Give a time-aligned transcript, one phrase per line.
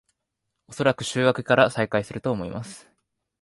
[0.67, 2.89] おそらく週明けから再開すると思います